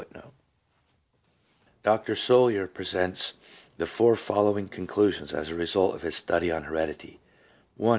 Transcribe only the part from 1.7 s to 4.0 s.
Dr. Sollier 1 presents the